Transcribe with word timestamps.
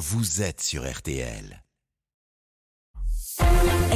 vous 0.00 0.40
êtes 0.40 0.62
sur 0.62 0.90
RTL. 0.90 1.62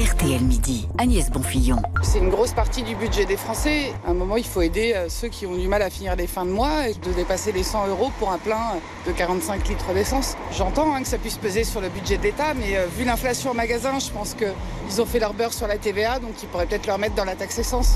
RTL 0.04 0.42
Midi, 0.42 0.86
Agnès 0.98 1.30
Bonfillon. 1.30 1.80
C'est 2.02 2.18
une 2.18 2.28
grosse 2.28 2.52
partie 2.52 2.82
du 2.82 2.94
budget 2.94 3.24
des 3.24 3.38
Français. 3.38 3.90
À 4.06 4.10
un 4.10 4.14
moment, 4.14 4.36
il 4.36 4.44
faut 4.44 4.60
aider 4.60 4.92
euh, 4.94 5.08
ceux 5.08 5.28
qui 5.28 5.46
ont 5.46 5.56
du 5.56 5.66
mal 5.66 5.80
à 5.80 5.88
finir 5.88 6.14
les 6.14 6.26
fins 6.26 6.44
de 6.44 6.50
mois 6.50 6.90
et 6.90 6.92
de 6.92 7.12
dépasser 7.14 7.52
les 7.52 7.62
100 7.62 7.86
euros 7.88 8.12
pour 8.18 8.30
un 8.30 8.36
plein 8.36 8.74
de 9.06 9.12
45 9.12 9.66
litres 9.66 9.94
d'essence. 9.94 10.36
J'entends 10.52 10.94
hein, 10.94 11.00
que 11.00 11.08
ça 11.08 11.16
puisse 11.16 11.38
peser 11.38 11.64
sur 11.64 11.80
le 11.80 11.88
budget 11.88 12.18
de 12.18 12.22
l'État, 12.22 12.52
mais 12.52 12.76
euh, 12.76 12.84
vu 12.98 13.06
l'inflation 13.06 13.52
au 13.52 13.54
magasin, 13.54 13.98
je 13.98 14.10
pense 14.10 14.34
qu'ils 14.34 15.00
ont 15.00 15.06
fait 15.06 15.20
leur 15.20 15.32
beurre 15.32 15.54
sur 15.54 15.66
la 15.66 15.78
TVA, 15.78 16.18
donc 16.18 16.32
ils 16.42 16.48
pourraient 16.50 16.66
peut-être 16.66 16.86
leur 16.86 16.98
mettre 16.98 17.14
dans 17.14 17.24
la 17.24 17.34
taxe 17.34 17.58
essence. 17.58 17.94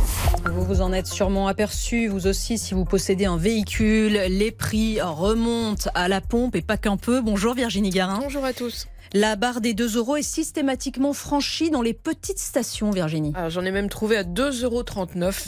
Vous 0.51 0.65
vous 0.65 0.81
en 0.81 0.95
êtes 0.95 1.09
sûrement 1.09 1.47
aperçu, 1.47 2.09
vous 2.09 2.27
aussi, 2.27 2.57
si 2.57 2.73
vous 2.73 2.87
possédez 2.87 3.27
un 3.27 3.37
véhicule. 3.37 4.15
Les 4.31 4.51
prix 4.51 4.99
remontent 5.03 5.91
à 5.95 6.09
la 6.09 6.23
pompe 6.23 6.57
et 6.57 6.63
pas 6.63 6.79
qu'un 6.79 6.97
peu. 6.97 7.21
Bonjour 7.21 7.53
Virginie 7.53 7.91
Garin. 7.91 8.21
Bonjour 8.23 8.47
à 8.47 8.55
tous. 8.55 8.87
La 9.15 9.37
barre 9.37 9.63
des 9.63 9.73
2 9.73 9.97
euros 9.97 10.17
est 10.17 10.23
systématiquement 10.23 11.15
franchie 11.15 11.71
dans 11.71 11.81
les 11.81 11.95
petites 11.95 12.39
stations, 12.39 12.91
Virginie. 12.91 13.33
J'en 13.49 13.65
ai 13.65 13.71
même 13.71 13.89
trouvé 13.89 14.19
à 14.19 14.23
2,39 14.23 14.65
euros 14.65 14.85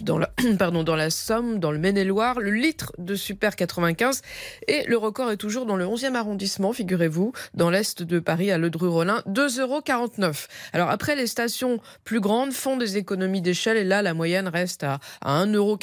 dans 0.03 0.19
la, 0.19 0.31
dans 0.83 0.97
la 0.97 1.11
Somme, 1.11 1.59
dans 1.59 1.71
le 1.71 1.79
Maine-et-Loire, 1.79 2.41
le 2.41 2.53
litre 2.53 2.93
de 2.97 3.15
Super 3.15 3.57
95. 3.57 4.23
Et 4.67 4.85
le 4.87 4.97
record 4.97 5.31
est 5.31 5.37
toujours 5.37 5.67
dans 5.67 5.77
le 5.77 5.85
11e 5.85 6.15
arrondissement, 6.15 6.73
figurez-vous, 6.73 7.33
dans 7.53 7.69
l'est 7.69 8.03
de 8.03 8.19
Paris, 8.19 8.51
à 8.51 8.57
Ledru-Rollin, 8.57 9.23
2,49 9.29 9.61
euros. 9.61 9.83
Alors 10.73 10.89
après, 10.89 11.15
les 11.15 11.27
stations 11.27 11.81
plus 12.05 12.21
grandes 12.21 12.53
font 12.53 12.79
des 12.79 12.97
économies 12.97 13.43
d'échelle 13.43 13.77
et 13.77 13.85
là, 13.85 14.01
la 14.01 14.15
moyenne 14.15 14.49
reste 14.49 14.85
à, 14.85 15.01
à 15.21 15.45
1,92 15.45 15.57
euros 15.57 15.77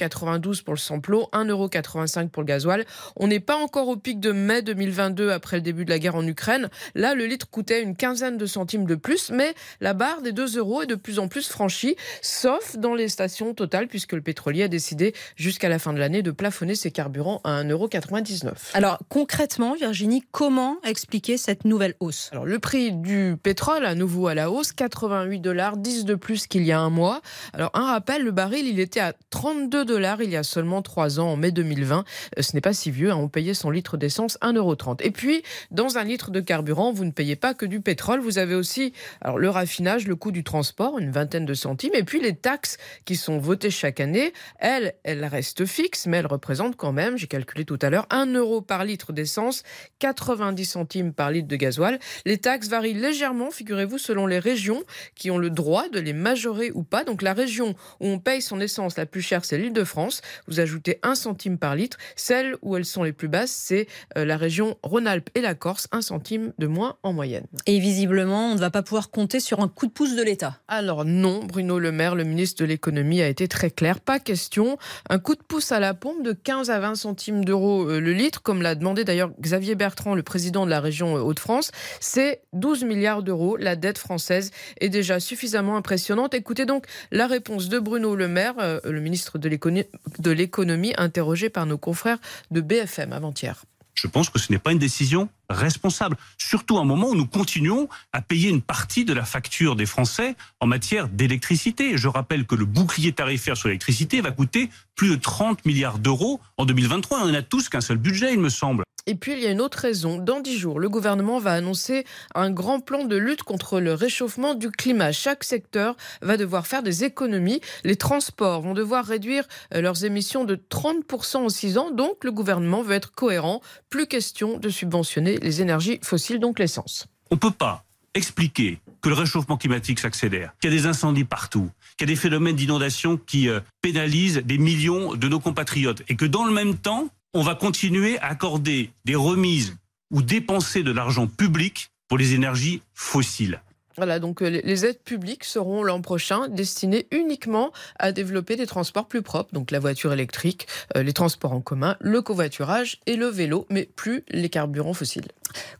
pour 0.66 0.74
le 0.74 0.80
samplot, 0.80 1.30
1,85 1.32 1.50
euros 1.50 2.30
pour 2.30 2.42
le 2.42 2.48
gasoil. 2.48 2.86
On 3.16 3.28
n'est 3.28 3.40
pas 3.40 3.56
encore 3.56 3.88
au 3.88 3.98
pic 3.98 4.20
de 4.20 4.32
mai 4.32 4.64
2022 4.64 5.30
après 5.30 5.58
le 5.58 5.62
début 5.62 5.86
de 5.86 5.92
la 5.92 6.00
guerre 6.00 6.16
en 6.16 6.26
Ukraine. 6.26 6.70
Là, 6.96 7.14
le 7.14 7.28
litre 7.28 7.48
coûte 7.50 7.67
une 7.76 7.96
quinzaine 7.96 8.38
de 8.38 8.46
centimes 8.46 8.86
de 8.86 8.96
plus, 8.96 9.32
mais 9.32 9.54
la 9.82 9.94
barre 9.94 10.22
des 10.22 10.32
2 10.32 10.58
euros 10.58 10.82
est 10.82 10.88
de 10.88 10.96
plus 10.96 11.20
en 11.20 11.28
plus 11.28 11.48
franchie, 11.48 11.96
sauf 12.22 12.78
dans 12.78 12.96
les 12.96 13.10
stations 13.10 13.54
totales, 13.54 13.88
puisque 13.88 14.14
le 14.14 14.22
pétrolier 14.22 14.64
a 14.64 14.68
décidé 14.68 15.14
jusqu'à 15.36 15.70
la 15.70 15.80
fin 15.80 15.94
de 15.94 16.00
l'année 16.00 16.22
de 16.22 16.32
plafonner 16.32 16.76
ses 16.76 16.92
carburants 16.92 17.42
à 17.44 17.64
1,99€. 17.64 18.52
Alors 18.74 19.00
concrètement, 19.10 19.76
Virginie, 19.76 20.24
comment 20.32 20.78
expliquer 20.84 21.38
cette 21.38 21.66
nouvelle 21.66 21.96
hausse? 22.00 22.30
Alors 22.32 22.46
le 22.46 22.60
prix 22.60 22.92
du 22.92 23.36
pétrole 23.42 23.86
à 23.86 23.96
nouveau 23.96 24.28
à 24.28 24.36
la 24.36 24.50
hausse, 24.52 24.72
88 24.72 25.40
dollars, 25.40 25.78
10 25.78 26.06
de 26.06 26.16
plus 26.16 26.48
qu'il 26.48 26.64
y 26.64 26.72
a 26.72 26.80
un 26.80 26.90
mois. 26.90 27.22
Alors 27.54 27.72
un 27.74 27.86
rappel, 27.92 28.24
le 28.24 28.32
baril 28.32 28.68
il 28.68 28.80
était 28.80 29.00
à 29.00 29.14
32 29.30 29.86
dollars 29.86 30.22
il 30.22 30.30
y 30.30 30.38
a 30.38 30.44
seulement 30.44 30.82
3 30.82 31.20
ans, 31.20 31.32
en 31.32 31.38
mai 31.38 31.52
2020. 31.52 32.04
Euh, 32.38 32.42
ce 32.42 32.54
n'est 32.56 32.62
pas 32.62 32.74
si 32.74 32.92
vieux, 32.92 33.12
hein. 33.12 33.18
on 33.18 33.30
payait 33.30 33.54
son 33.54 33.70
litre 33.70 33.98
d'essence 33.98 34.38
1,30€. 34.42 35.04
Et 35.04 35.12
puis, 35.12 35.44
dans 35.72 35.98
un 35.98 36.04
litre 36.04 36.32
de 36.32 36.40
carburant, 36.40 36.92
vous 36.92 37.06
ne 37.06 37.12
payez 37.12 37.36
pas 37.36 37.47
que 37.54 37.66
du 37.66 37.82
pétrole, 37.82 38.20
vous 38.20 38.38
avez 38.38 38.56
aussi 38.56 38.94
alors, 39.22 39.38
le 39.38 39.50
raffinage, 39.50 40.08
le 40.08 40.16
coût 40.16 40.32
du 40.32 40.44
transport, 40.44 41.00
une 41.00 41.12
vingtaine 41.12 41.46
de 41.46 41.54
centimes, 41.54 41.94
et 41.94 42.04
puis 42.04 42.22
les 42.22 42.36
taxes 42.36 42.78
qui 43.06 43.16
sont 43.16 43.38
votées 43.38 43.72
chaque 43.72 44.00
année, 44.00 44.34
elles, 44.60 44.94
elles 45.04 45.26
restent 45.26 45.66
fixes, 45.66 46.08
mais 46.08 46.18
elles 46.18 46.28
représentent 46.28 46.76
quand 46.76 46.92
même, 46.92 47.18
j'ai 47.18 47.28
calculé 47.28 47.66
tout 47.66 47.80
à 47.82 47.90
l'heure, 47.90 48.08
1 48.10 48.34
euro 48.34 48.62
par 48.62 48.86
litre 48.86 49.14
d'essence, 49.14 49.64
90 50.00 50.66
centimes 50.66 51.14
par 51.14 51.32
litre 51.32 51.48
de 51.48 51.56
gasoil. 51.56 52.00
Les 52.26 52.38
taxes 52.38 52.70
varient 52.70 52.94
légèrement, 52.94 53.52
figurez-vous, 53.52 53.98
selon 53.98 54.28
les 54.28 54.40
régions 54.40 54.84
qui 55.16 55.32
ont 55.32 55.38
le 55.38 55.50
droit 55.50 55.90
de 55.90 56.00
les 56.00 56.14
majorer 56.14 56.72
ou 56.74 56.84
pas. 56.84 57.04
Donc 57.04 57.22
la 57.22 57.34
région 57.34 57.76
où 58.00 58.08
on 58.08 58.20
paye 58.20 58.42
son 58.42 58.60
essence 58.60 58.98
la 58.98 59.06
plus 59.06 59.22
chère, 59.22 59.46
c'est 59.46 59.58
l'île 59.58 59.74
de 59.74 59.84
France. 59.84 60.22
Vous 60.48 60.60
ajoutez 60.60 61.00
1 61.04 61.16
centime 61.16 61.58
par 61.58 61.76
litre. 61.76 61.98
Celle 62.16 62.56
où 62.62 62.76
elles 62.76 62.86
sont 62.86 63.04
les 63.04 63.14
plus 63.14 63.28
basses, 63.28 63.52
c'est 63.52 63.88
euh, 64.18 64.26
la 64.26 64.38
région 64.38 64.78
Rhône-Alpes 64.84 65.30
et 65.36 65.42
la 65.42 65.56
Corse, 65.56 65.88
1 65.92 66.02
centime 66.02 66.54
de 66.58 66.68
moins 66.68 66.98
en 67.04 67.14
moyenne. 67.14 67.37
Et 67.66 67.80
visiblement, 67.80 68.52
on 68.52 68.56
ne 68.56 68.60
va 68.60 68.70
pas 68.70 68.84
pouvoir 68.84 69.10
compter 69.10 69.40
sur 69.40 69.60
un 69.60 69.68
coup 69.68 69.88
de 69.88 69.92
pouce 69.92 70.16
de 70.16 70.24
l'État. 70.24 70.60
Alors 70.68 71.06
non, 71.06 71.44
Bruno 71.44 71.80
Le 71.80 71.92
Maire, 71.92 72.16
le 72.16 72.24
ministre 72.24 72.62
de 72.62 72.66
l'économie, 72.66 73.22
a 73.22 73.28
été 73.28 73.48
très 73.48 73.72
clair. 73.72 74.00
Pas 74.00 74.20
question. 74.20 74.78
Un 75.10 75.20
coup 75.20 75.36
de 75.36 75.42
pouce 75.42 75.72
à 75.72 75.80
la 75.80 75.94
pompe 75.94 76.24
de 76.24 76.34
15 76.34 76.70
à 76.70 76.80
20 76.80 76.96
centimes 76.96 77.46
d'euros 77.46 77.90
euh, 77.90 78.00
le 78.00 78.14
litre, 78.14 78.42
comme 78.42 78.62
l'a 78.62 78.76
demandé 78.76 79.04
d'ailleurs 79.04 79.32
Xavier 79.40 79.76
Bertrand, 79.76 80.16
le 80.16 80.24
président 80.24 80.66
de 80.66 80.70
la 80.70 80.80
région 80.80 81.18
euh, 81.18 81.22
Hauts-de-France. 81.22 81.72
C'est 82.00 82.42
12 82.54 82.84
milliards 82.84 83.24
d'euros. 83.24 83.58
La 83.58 83.76
dette 83.76 83.98
française 83.98 84.52
est 84.80 84.90
déjà 84.90 85.20
suffisamment 85.20 85.78
impressionnante. 85.78 86.34
Écoutez 86.34 86.66
donc 86.66 86.86
la 87.12 87.28
réponse 87.28 87.70
de 87.70 87.80
Bruno 87.80 88.16
Le 88.16 88.28
Maire, 88.28 88.56
euh, 88.60 88.80
le 88.84 89.00
ministre 89.00 89.38
de 89.38 90.32
l'économie, 90.32 90.94
interrogé 90.98 91.50
par 91.50 91.66
nos 91.66 91.78
confrères 91.78 92.20
de 92.52 92.62
BFM 92.62 93.14
avant-hier. 93.14 93.64
Je 93.94 94.08
pense 94.08 94.30
que 94.30 94.40
ce 94.40 94.52
n'est 94.52 94.60
pas 94.60 94.72
une 94.72 94.80
décision 94.80 95.28
responsable, 95.50 96.18
surtout 96.38 96.78
à 96.78 96.82
un 96.82 96.86
moment 96.86 97.10
où 97.10 97.16
nous 97.16 97.26
continuons 97.26 97.88
à 98.14 98.22
payer 98.22 98.50
une 98.50 98.62
partie 98.62 99.06
de 99.06 99.14
la 99.14 99.24
facture 99.24 99.76
des 99.76 99.86
Français 99.86 100.36
en 100.60 100.68
matière 100.68 101.08
d'électricité. 101.08 101.98
Je 101.98 102.08
rappelle 102.08 102.46
que 102.46 102.56
le 102.56 102.66
bouclier 102.66 103.14
tarifaire 103.14 103.58
sur 103.58 103.68
l'électricité 103.68 104.22
va 104.22 104.32
coûter 104.32 104.70
plus 104.96 105.10
de 105.10 105.16
30 105.16 105.66
milliards 105.66 106.00
d'euros 106.00 106.42
en 106.58 106.66
2023. 106.66 107.22
On 107.24 107.32
n'a 107.32 107.42
tous 107.42 107.70
qu'un 107.70 107.82
seul 107.82 107.98
budget, 107.98 108.34
il 108.34 108.40
me 108.40 108.50
semble. 108.50 108.84
Et 109.10 109.16
puis, 109.16 109.32
il 109.32 109.40
y 109.40 109.48
a 109.48 109.52
une 109.52 109.62
autre 109.62 109.80
raison. 109.80 110.18
Dans 110.18 110.42
dix 110.42 110.58
jours, 110.58 110.82
le 110.82 110.90
gouvernement 110.90 111.40
va 111.40 111.54
annoncer 111.54 112.06
un 112.36 112.52
grand 112.52 112.82
plan 112.82 113.06
de 113.06 113.16
lutte 113.16 113.42
contre 113.42 113.80
le 113.80 113.94
réchauffement 113.94 114.54
du 114.54 114.70
climat. 114.70 115.14
Chaque 115.14 115.46
secteur 115.46 115.96
va 116.22 116.36
devoir 116.36 116.68
faire 116.68 116.84
des 116.84 117.06
économies. 117.06 117.62
Les 117.86 117.96
transports 117.96 118.62
vont 118.62 118.74
devoir 118.74 119.06
réduire 119.06 119.46
euh, 119.74 119.80
leurs 119.80 120.04
émissions 120.04 120.44
de 120.44 120.56
30% 120.56 121.38
en 121.38 121.50
six 121.50 121.78
ans. 121.78 121.90
Donc, 121.90 122.26
le 122.26 122.34
gouvernement 122.34 122.82
veut 122.82 122.96
être 122.96 123.14
cohérent. 123.14 123.62
Plus 123.90 124.08
question 124.08 124.60
de 124.60 124.68
subventionner 124.68 125.38
les 125.38 125.62
énergies 125.62 126.00
fossiles, 126.04 126.40
donc 126.40 126.60
l'essence. 126.60 127.08
On 127.32 127.36
ne 127.36 127.40
peut 127.40 127.52
pas 127.52 127.86
expliquer 128.14 128.80
que 129.02 129.08
le 129.08 129.16
réchauffement 129.16 129.56
climatique 129.58 130.00
s'accélère, 130.00 130.52
qu'il 130.60 130.70
y 130.70 130.74
a 130.74 130.78
des 130.78 130.86
incendies 130.86 131.24
partout, 131.24 131.70
qu'il 131.98 132.10
y 132.10 132.12
a 132.12 132.14
des 132.14 132.20
phénomènes 132.20 132.56
d'inondation 132.56 133.16
qui 133.16 133.48
euh, 133.48 133.62
pénalisent 133.82 134.42
des 134.44 134.58
millions 134.58 135.14
de 135.14 135.28
nos 135.30 135.40
compatriotes 135.40 136.04
et 136.10 136.16
que 136.16 136.26
dans 136.26 136.44
le 136.44 136.52
même 136.52 136.76
temps, 136.76 137.10
on 137.34 137.44
va 137.44 137.56
continuer 137.56 138.18
à 138.20 138.28
accorder 138.28 138.92
des 139.06 139.16
remises 139.16 139.78
ou 140.12 140.22
dépenser 140.22 140.84
de 140.84 140.92
l'argent 140.92 141.28
public 141.28 141.92
pour 142.08 142.18
les 142.18 142.34
énergies 142.34 142.82
fossiles. 142.94 143.62
Voilà, 143.98 144.20
donc 144.20 144.44
euh, 144.44 144.62
les 144.64 144.86
aides 144.86 145.02
publiques 145.04 145.44
seront 145.44 145.82
l'an 145.82 146.02
prochain 146.02 146.50
destinées 146.50 147.08
uniquement 147.10 147.72
à 147.98 148.12
développer 148.12 148.56
des 148.56 148.68
transports 148.68 149.08
plus 149.08 149.24
propres, 149.24 149.52
donc 149.54 149.72
la 149.72 149.80
voiture 149.80 150.14
électrique, 150.14 150.68
euh, 150.96 151.02
les 151.02 151.14
transports 151.14 151.52
en 151.52 151.62
commun, 151.62 151.98
le 152.00 152.22
covoiturage 152.22 153.00
et 153.08 153.16
le 153.16 153.26
vélo, 153.26 153.66
mais 153.72 153.90
plus 153.96 154.24
les 154.30 154.50
carburants 154.50 154.94
fossiles. 154.94 155.26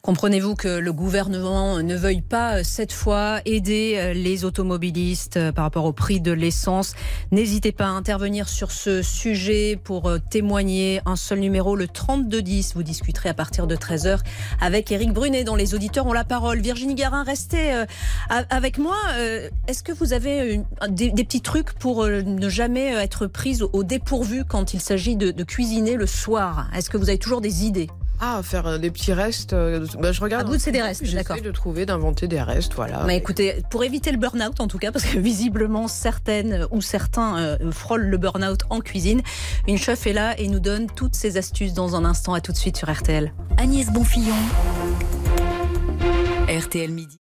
Comprenez-vous 0.02 0.56
que 0.56 0.80
le 0.80 0.94
gouvernement 0.94 1.84
ne 1.84 1.96
veuille 1.96 2.24
pas 2.24 2.58
euh, 2.58 2.64
cette 2.64 2.92
fois 2.92 3.40
aider 3.46 4.14
les 4.16 4.46
automobilistes 4.46 5.52
par 5.52 5.66
rapport 5.66 5.86
au 5.86 5.94
prix 5.94 6.20
de 6.20 6.32
l'essence? 6.32 6.96
N'hésitez 7.32 7.72
pas 7.72 7.86
à 7.86 7.90
intervenir 7.90 8.50
sur 8.50 8.72
ce 8.72 9.04
sujet 9.04 9.80
pour 9.84 10.12
témoigner. 10.32 11.02
Un 11.06 11.18
seul 11.18 11.40
numéro, 11.40 11.76
le 11.76 11.88
3210. 11.88 12.74
Vous 12.74 12.82
discuterez 12.82 13.30
à 13.30 13.36
partir 13.36 13.68
de 13.68 13.76
13h 13.76 14.22
avec 14.60 14.92
Éric 14.92 15.14
Brunet, 15.14 15.44
dont 15.44 15.56
les 15.56 15.76
auditeurs 15.76 16.08
ont 16.08 16.14
la 16.14 16.24
parole. 16.24 16.62
Virginie 16.62 16.96
Garin, 16.96 17.24
restez 17.24 17.86
avec 18.30 18.78
moi, 18.78 18.98
euh, 19.16 19.50
est-ce 19.68 19.84
que 19.84 19.92
vous 19.92 20.14
avez 20.14 20.62
des, 20.90 21.12
petits 21.12 21.42
trucs 21.42 21.74
pour 21.74 22.04
euh, 22.04 22.22
ne 22.22 22.50
jamais 22.50 22.96
euh, 22.96 23.02
être 23.02 23.28
prise 23.28 23.64
au 23.64 23.84
dépourvu 23.84 24.44
quand 24.46 24.74
il 24.74 24.82
s'agit 24.82 25.16
de, 25.16 25.32
cuisiner 25.44 25.96
le 25.96 26.06
soir? 26.06 26.70
Est-ce 26.76 26.90
que 26.90 26.98
vous 26.98 27.10
avez 27.10 27.18
toujours 27.18 27.42
des 27.42 27.66
idées? 27.66 27.90
Ah, 28.20 28.42
faire 28.44 28.80
des 28.80 28.90
petits 28.90 29.14
restes. 29.14 29.54
Bah, 29.54 30.12
je 30.12 30.22
regarde. 30.22 30.48
À 30.48 30.50
vous, 30.50 30.58
c'est 30.58 30.72
des 30.72 30.82
restes, 30.82 31.04
d'accord. 31.14 31.36
J'essaie 31.36 31.48
de 31.48 31.52
trouver, 31.52 31.86
d'inventer 31.86 32.28
des 32.28 32.42
restes, 32.42 32.74
voilà. 32.74 33.04
Mais 33.06 33.16
écoutez, 33.16 33.62
pour 33.70 33.84
éviter 33.84 34.12
le 34.12 34.18
burn-out, 34.18 34.60
en 34.60 34.68
tout 34.68 34.80
cas, 34.80 34.92
parce 34.92 35.06
que 35.06 35.20
visiblement 35.20 35.88
certaines 35.88 36.66
ou 36.72 36.82
certains 36.82 37.58
frôlent 37.72 38.08
le 38.08 38.18
burn-out 38.18 38.62
en 38.72 38.80
cuisine, 38.80 39.22
une 39.68 39.78
chef 39.78 40.08
est 40.08 40.14
là 40.14 40.38
et 40.40 40.48
nous 40.48 40.60
donne 40.60 40.88
toutes 40.88 41.16
ses 41.16 41.38
astuces 41.38 41.74
dans 41.74 41.96
un 41.96 42.06
instant. 42.06 42.34
À 42.34 42.42
tout 42.42 42.52
de 42.52 42.58
suite 42.58 42.78
sur 42.78 42.92
RTL. 42.92 43.32
Agnès 43.58 43.92
Bonfillon. 43.92 44.34
RTL 46.50 46.92
Midi. 46.92 47.18